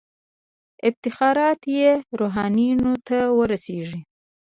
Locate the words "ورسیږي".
3.37-3.99